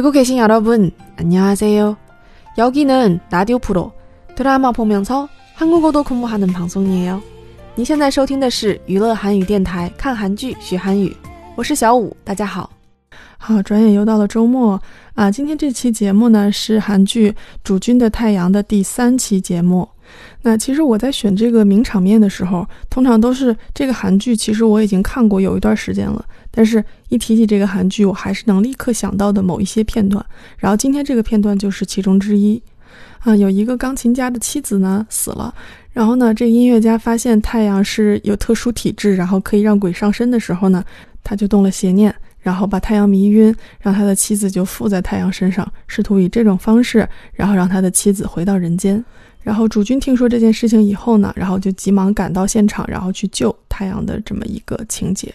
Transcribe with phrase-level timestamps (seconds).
[0.00, 1.96] 듣고 계신 여러분, 안녕하세요.
[2.58, 3.92] 여기는 라디오 프로
[4.34, 7.22] 드라마 보면서 한국어도 공부하는 방송이에요.
[7.74, 11.14] 您现在收听的是娱乐韩语电台，看韩剧学韩语，
[11.56, 12.70] 我是小五，大家好。
[13.38, 14.80] 好，转眼又到了周末
[15.14, 15.30] 啊！
[15.30, 17.30] 今天这期节目呢是韩剧《
[17.62, 19.88] 主君的太阳》的第三期节目。
[20.43, 26.25] 那其实我在选这个名场面的时候，通常都是这个韩剧，其实我已经看过有一段时间了。
[26.49, 30.25] 但是，一提起这个韩剧，我还是能立刻想到的某一些片段。
[30.57, 32.61] 然后今天这个片段就是其中之一。
[33.19, 35.53] 啊，有一个钢琴家的妻子呢死了，
[35.93, 40.83] 然后呢，这音乐家发现太阳是有特殊体质，然后可以让鬼上身的时候呢，
[41.23, 49.04] 他就动了邪念，然后把太阳迷晕，让他的妻子就附在太阳身上，试图以这种方式，然后让他的妻子回到人间。
[49.42, 55.32] 然后主君听说这件事情以后呢，然后就急忙赶到现场，然后去救太阳的这么一个情节。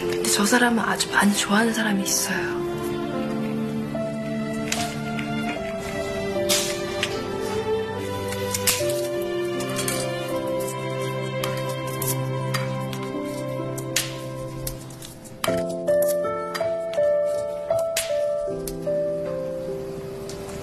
[0.00, 2.65] 근데 저 사람은 아주 많이 좋아하는 사람이 있어요.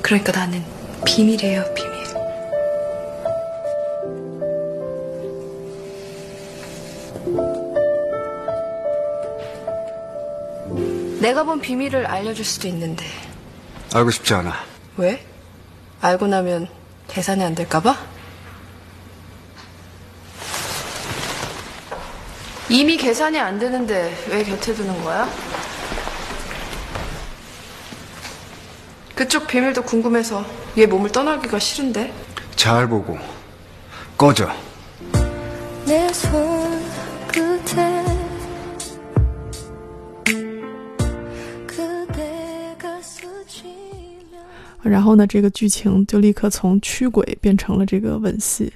[0.03, 0.63] 그러니까 나는
[1.05, 2.03] 비밀이에요, 비밀.
[11.21, 13.05] 내가 본 비밀을 알려줄 수도 있는데.
[13.93, 14.53] 알고 싶지 않아.
[14.97, 15.25] 왜?
[16.01, 16.67] 알고 나면
[17.07, 17.97] 계산이 안 될까봐?
[22.69, 25.29] 이미 계산이 안 되는데 왜 곁에 두는 거야?
[29.22, 30.44] 그쪽 비밀도 궁금해서
[30.76, 32.12] 얘 몸을 떠나기가 싫은데.
[32.54, 33.18] 잘 보고
[34.16, 34.48] 꺼져.
[35.86, 36.80] 내 손
[37.28, 38.04] 끝에
[41.66, 44.44] 그대가 스치면
[44.82, 48.72] 然后呢，这个剧情就立刻从驱鬼变成了这个吻戏。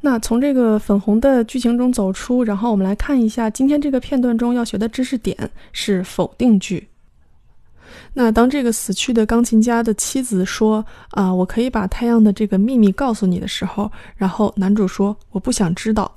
[0.00, 6.88] 那从这个粉红的剧情中走出，然后我们来看一下今天这个片段中要学的知识点是否定句。
[8.13, 16.11] 那当这个死去的钢琴家的妻子说：“啊，我可以把太阳的这个秘密告诉你的时候，然后男主说：“我不想知道。”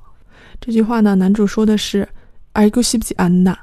[0.61, 2.09] 这句话呢，男主说的是
[2.53, 3.57] “I go s h i Anna”。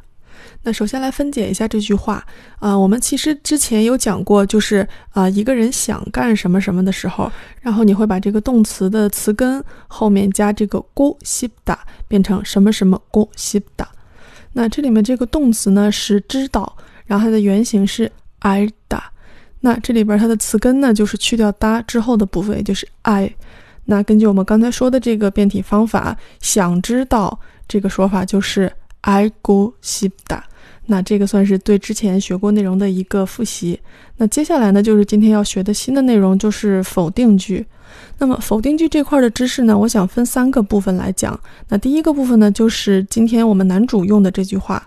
[0.63, 2.25] 那首先来分解一下这句话
[2.59, 7.31] 啊，我们其实之前有讲过，就是啊，一个人想干什么什么的时候，
[7.61, 13.87] 然后你会把这个动词的词根后面加这个 “go s h i p da”，变成什么什么 “go s h i p da”。
[14.53, 16.75] 那这里面这个动词呢是知道，
[17.07, 18.99] 然后它的原型是 i da。
[19.61, 23.33] 那这里边它的词根呢就是去掉哒之后的部分，也就是 i。
[23.85, 30.39] 那根据我们刚才说的这个变体方法，想知道这个说法就是 i go s h i p da。
[30.89, 33.77] 那这个算是对之前学过内容的一个复习。
[34.17, 37.65] 那接下来呢，就是今天要学的新的内容，就是否定句。
[38.19, 41.37] 那么否定句这块的知识呢，我想分三个部分来讲。
[41.67, 44.86] 那第一个部分呢，就是今天我们男主用的这句话，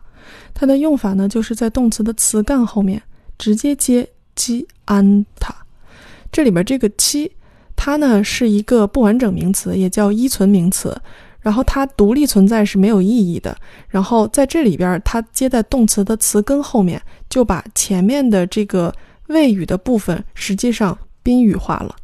[0.60, 3.00] 它的用法呢，就是在动词的词干后面
[3.38, 5.56] 直接接基安塔。
[6.30, 7.32] 这里边这个基，
[7.74, 10.94] 它呢是一个不完整名词，也叫依存名词。
[11.40, 13.56] 然后它独立存在是没有意义的。
[13.88, 17.00] 然后在这里边，它接在动词的词根后面，
[17.30, 18.94] 就把前面的这个
[19.28, 21.96] 谓语的部分实际上宾语化了。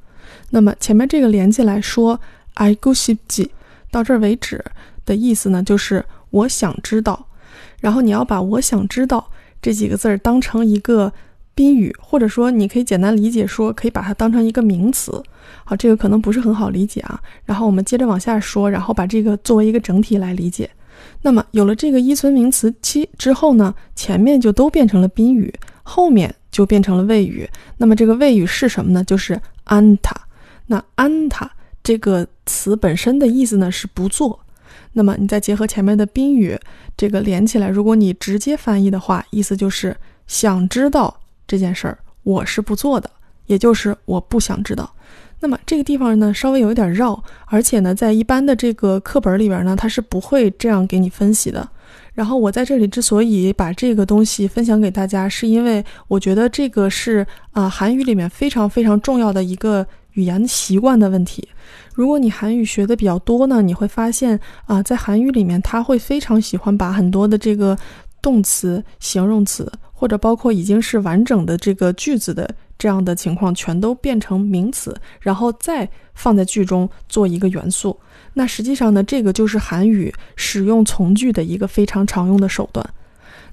[0.49, 2.19] 那么前面这个连起来说
[2.55, 3.51] “I go s h
[3.91, 4.65] 到这儿为止
[5.05, 7.29] 的意思呢，就是我想知道。
[7.81, 9.31] 然后你要把我想知道
[9.61, 11.13] 这几个字儿当成一个
[11.55, 15.23] 宾语，或者说你可以简单理解说，可以把它当成一个名词。
[15.65, 17.21] 好，这个可能不是很好理解啊。
[17.45, 20.69] 然后我们接着往下说，然后把这个作为一个整体来理解。
[21.23, 25.53] 那么有了这个依存名词七之后呢，前面就都变成了宾语，
[25.83, 27.49] 后面就变成了谓语。
[27.77, 29.05] 那么这个谓语是什么呢？
[29.05, 30.15] 就是安塔。
[30.67, 31.51] 那安塔
[31.83, 34.41] 这个词本身的意思呢是不做。
[34.93, 36.59] 那么你再结合前面的宾语，
[36.97, 39.97] 这个连起来，如果你直接翻译的话，意思就是
[40.27, 43.11] 想知道这件事儿，我是不做的。
[43.47, 44.93] 也就是我不想知道。
[45.39, 51.69] 那么这个地方呢，稍微有一点绕，而且呢，在一般的这个课本里边呢，它是不会这样给你分析的。
[52.15, 61.49] 然后我在这里之所以把这个东西分享给大家，是因为我觉得这个是啊韩语里面非常非常重要的一个语言习惯的问题。
[61.95, 67.79] 如果你韩语学的比较多呢，你会发现啊，在韩语里面，他会非常喜欢把很多的这个
[68.21, 72.49] 动词、形容词，或者包括已经是完整的这个句子的
[72.79, 77.99] 这样的情况，全都变成名词，然后再放在句中做一个元素。
[78.35, 82.87] 那实际上呢，这个就是韩语使用从句的一个非常常用的手段。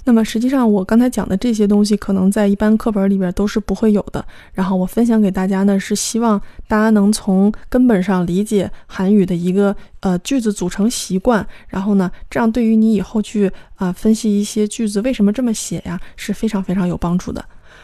[0.06, 4.24] 那么实际上，我刚才讲的这些东西，可能在一般课本里边都是不会有的。
[4.54, 11.46] 然后我分享给大家呢，是希望大家能从根本上理解韩语的一个呃句子组成习惯。
[11.70, 17.44] 然后呢，这样对于你以后去啊分析一些句子为什么这么写呀，是非常非常有帮助的。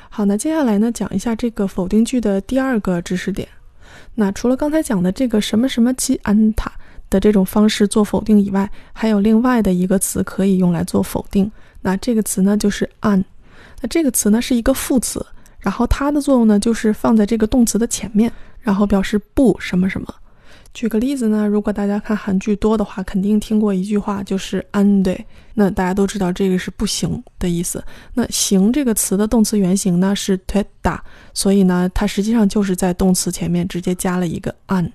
[0.10, 3.48] 好，那接下来呢，讲一下这个否定句的第二个知识点。
[4.16, 6.72] 那除了刚才讲的这个什么什么其安塔。
[7.12, 11.52] 的这种方式做否定以外，还有另外的一个词可以用来做否定。
[11.82, 13.24] 那这个词呢，就是 an。
[13.82, 15.26] 那这个词呢是一个副词，
[15.60, 20.14] 然后它的作用呢就是放在这个动词的前面，然后表示不什么什么。
[20.72, 25.26] 举个例子呢，如果大家看韩剧多的话，肯定听过一句话，就是 an 对。
[25.56, 27.84] 那大家都知道这个是不行的意思。
[28.14, 31.04] 那行这个词的动词原形呢是 t d a
[31.34, 34.92] 所以呢，它实际上就是在动词前面直接加了一个 an。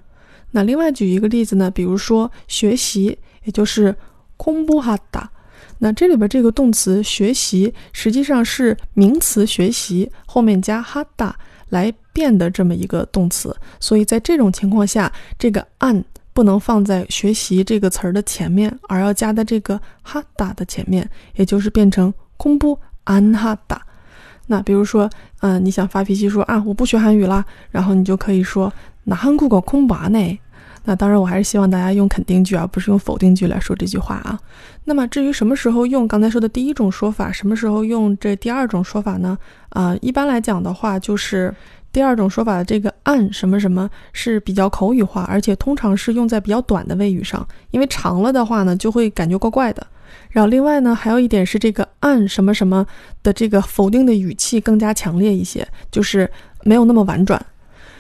[0.53, 3.95] 那另外举一个例子呢，比如说学习，也就是
[4.37, 5.29] 空布哈达。
[5.79, 11.37] 那这里边这个动词学习实际上是名词学习后面加哈达
[11.69, 23.81] 来变的这么一个动词，所以在这种情况下，这个 an 不能放在学习这个词儿的前面，而要加在这个哈达的前面，也就是变成空布安哈达。
[24.47, 25.09] 那比如说，
[25.41, 28.73] 嗯，你想发脾气说啊，我不学韩语啦，然后你就可以说
[29.05, 30.39] 那韩国搞空巴呢？
[30.85, 34.39] 那当然，我还是希望大家用肯定句而不是用否定句来说这句话啊。
[34.85, 39.37] 那么至于什么时候用刚才说的第一种说法，什么时候用这第二种说法呢？
[39.71, 41.55] 啊，一般来讲的话，就是
[41.91, 49.87] 第二种说法的这个按什么什么是比较口语化，而且通常是用在比较短的谓语上，因为长了的话呢，就会感觉怪怪的。
[50.31, 52.87] 然后另外呢，还有一点是这个按什么什么
[53.23, 56.31] 的这个否定的语气更加强烈一些，就是
[56.63, 57.45] 没有那么婉转。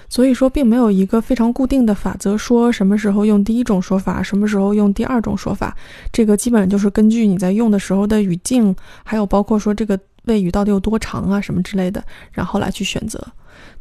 [0.08, 5.76] 所以说，并没有一个非常固定的法则，说什么时候用第一种说法，什么时候用第二种说法。
[6.12, 12.02] 这个基本上就是根据你在用的时候的语境，还有包括说这个谓语到底有多长啊，什么之类的，
[12.32, 13.24] 然后来去选择。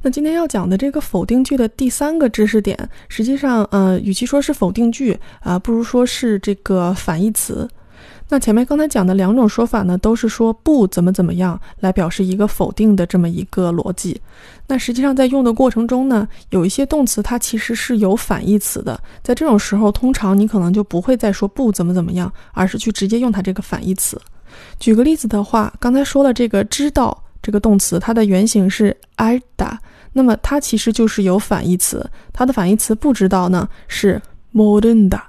[0.02, 2.78] 那今天要讲的这个否定句的第三个知识点，
[3.10, 7.68] 实际上，呃，与其说是否定句啊，不如说是这个反义词。
[8.34, 14.20] 那前面刚才讲的两种说法呢，都是说不怎么怎么样来表示一个否定的这么一个逻辑。
[14.66, 19.00] 那实际上在用的过程中呢，有一些动词它其实是有反义词的。
[19.22, 24.20] 在这种时候，通常你可能就不会再说不怎么怎么样，而是去直接用它这个反义词。
[24.80, 29.78] 举个例子的话，刚才说了这个知道这个动词，它的原型是 i da，
[30.12, 34.20] 那么它其实就是有反义词，它的反义词不知道呢是
[34.52, 35.22] morinda。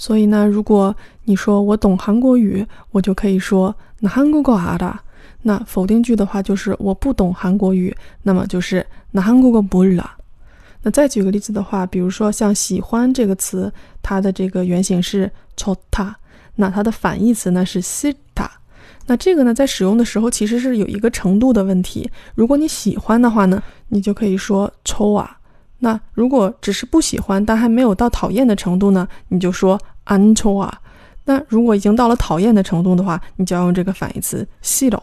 [0.00, 0.94] 所以呢，如果
[1.28, 4.98] 你说我懂韩国语，我就可以说那韩国话的。
[5.42, 10.10] 那否定句的话就是我不懂韩国语，那么就是那韩国不了。
[10.80, 13.70] 那再举个例子的话，比如说像喜欢这个词，
[14.02, 16.14] 它的这个原型是 chota，
[16.54, 18.48] 那它的反义词呢是 sita。
[19.04, 22.10] 那这个呢在使用的时候其实是有一个程度的问题。
[22.34, 25.28] 如果你喜欢的话呢，你就可以说 choa。
[25.80, 30.70] 那如果只是不喜欢，但还没有到讨厌的程度呢，你就说 anchoa。
[31.28, 34.98] 那如果已经到了讨厌的程度的话，你就要用这个反义词细柔。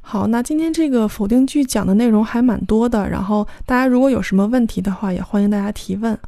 [0.00, 6.18] 好，那今天这个否定句讲的内容还蛮多的，然后大家如果有什么问题的话，也欢迎大家提问。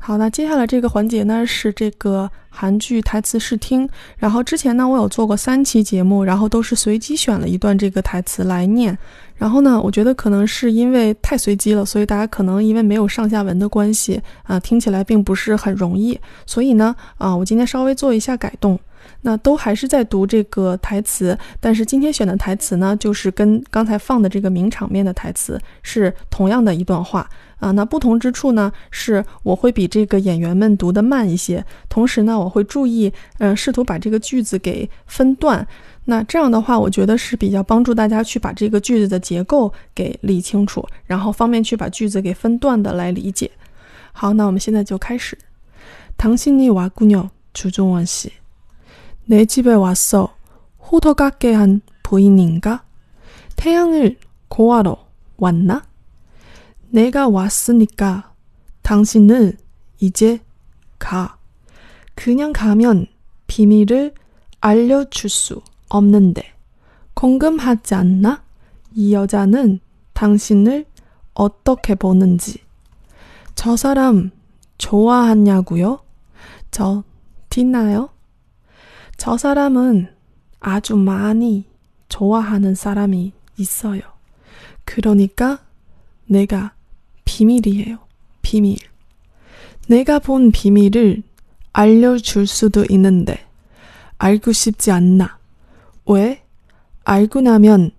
[0.00, 3.86] 好，那接下来这个环节呢是这个韩剧台词试听。
[4.16, 8.96] 然后之前呢我有做过三期节目，然后都是随机选了一段这个台词来念。
[9.36, 16.18] 然后呢，我觉得可能是因为太随机了，所以大家可能因为没有上下文的关系啊，听起来并不是很容易。
[16.46, 18.78] 所以呢，啊，我今天稍微做一下改动。
[19.21, 27.71] 那都还是在读这个台词，但是今天选的台词呢，就是跟刚才放的这个名场面的台词是同样的一段话啊。
[27.71, 35.65] 那不同之处呢，是我会比这个演员们读得慢一些，同时呢，我会注意，嗯，试图把这个句子给分段。
[36.05, 43.49] 那这样的话，我觉得是比较帮助大家去把这个句子的结构给理清楚，然后方便去把句子给分段的来理解。
[44.11, 45.37] 好，那我们现在就开始。
[46.17, 48.31] 당신이왔군요주종원 씨。
[49.30, 50.34] 내 집에 왔어.
[50.90, 52.84] 호더 같게 한 부인인가?
[53.56, 54.18] 태양을
[54.48, 55.06] 고하러
[55.36, 55.82] 왔나?
[56.88, 58.32] 내가 왔으니까
[58.80, 59.58] 당신은
[60.00, 60.40] 이제
[60.98, 61.36] 가.
[62.14, 63.06] 그냥 가면
[63.48, 64.14] 비밀을
[64.62, 66.54] 알려줄 수 없는데
[67.12, 68.42] 궁금하지 않나?
[68.94, 69.80] 이 여자는
[70.14, 70.86] 당신을
[71.34, 72.62] 어떻게 보는지.
[73.54, 74.30] 저 사람
[74.78, 75.98] 좋아하냐고요?
[76.70, 77.04] 저
[77.50, 78.08] 티나요?
[79.18, 80.08] 저 사람은
[80.60, 81.64] 아주 많이
[82.08, 84.00] 좋아하는 사람이 있어요.
[84.84, 85.58] 그러니까
[86.26, 86.72] 내가
[87.24, 87.98] 비밀이에요.
[88.42, 88.78] 비밀.
[89.88, 91.24] 내가 본 비밀을
[91.72, 93.44] 알려줄 수도 있는데
[94.18, 95.38] 알고 싶지 않나?
[96.06, 96.44] 왜?
[97.04, 97.90] 알고 나면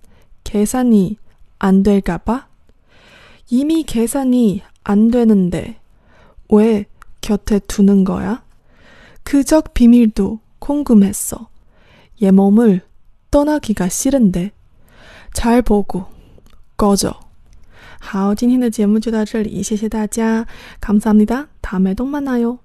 [0.46, 1.18] 계산이
[1.60, 2.48] 안 될까봐?
[3.50, 5.80] 이미 계산이 안 되는데
[6.50, 6.86] 왜
[7.20, 8.42] 곁에 두는 거야?
[9.24, 11.49] 그적 비밀도 궁금했어.
[12.23, 12.83] 얘 몸을
[13.31, 14.53] 떠나기가 싫은데.
[15.33, 16.07] 잘 보고
[16.77, 17.15] 꺼져.
[18.01, 20.47] 好，今天的节目就到这里，谢谢大家，
[20.81, 22.59] 감사합니다。다음에또만나요。